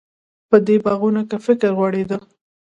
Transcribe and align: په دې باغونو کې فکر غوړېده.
په 0.49 0.57
دې 0.67 0.75
باغونو 0.85 1.21
کې 1.29 1.37
فکر 1.45 1.69
غوړېده. 1.77 2.17